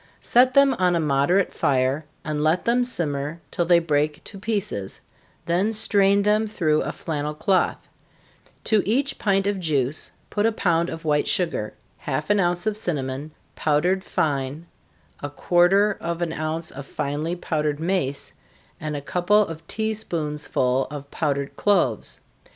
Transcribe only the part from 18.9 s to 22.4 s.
a couple of tea spoonsful of powdered cloves.